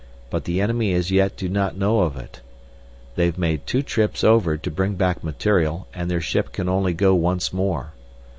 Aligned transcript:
But 0.31 0.45
the 0.45 0.59
enemy 0.61 0.93
as 0.95 1.11
yet 1.11 1.37
do 1.37 1.47
not 1.47 1.77
know 1.77 1.99
of 1.99 2.17
it. 2.17 2.41
They've 3.15 3.37
made 3.37 3.67
two 3.67 3.83
trips 3.83 4.23
over 4.23 4.57
to 4.57 4.71
bring 4.71 4.95
back 4.95 5.23
material 5.23 5.85
and 5.93 6.09
their 6.09 6.19
ship 6.21 6.51
can 6.51 6.67
only 6.67 6.95
go 6.95 7.13
once 7.13 7.53
more. 7.53 7.93